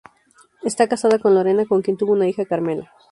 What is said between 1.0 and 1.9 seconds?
con Lorena, con